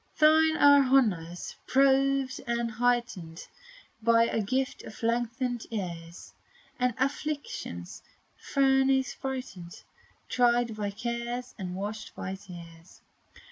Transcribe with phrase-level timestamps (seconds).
[0.17, 3.45] Thine are honors, proved and heightened
[4.01, 6.33] By the gift of lengthened years;
[6.79, 8.01] In affliction's
[8.35, 9.83] furnace brightened,
[10.27, 13.01] Tried by cares, and washed with tears.